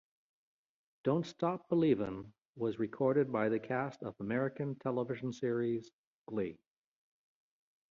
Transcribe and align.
"Don't 1.03 1.27
Stop 1.27 1.69
Believin 1.69 2.33
was 2.55 2.79
recorded 2.79 3.31
by 3.31 3.49
the 3.49 3.59
cast 3.59 4.01
of 4.01 4.15
American 4.19 4.73
television 4.79 5.31
series, 5.31 5.91
"Glee". 6.25 6.57